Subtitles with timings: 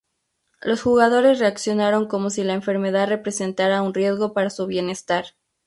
[0.61, 5.35] Los jugadores reaccionaron como si la enfermedad representará un riesgo para su bienestar.